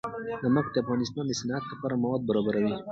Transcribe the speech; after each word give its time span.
نمک 0.43 0.65
د 0.71 0.75
افغانستان 0.83 1.23
د 1.27 1.31
صنعت 1.39 1.63
لپاره 1.71 1.99
مواد 2.03 2.21
برابروي. 2.29 2.73